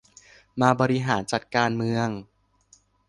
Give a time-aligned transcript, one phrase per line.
[0.61, 2.09] มาบริหารจัดการเมือง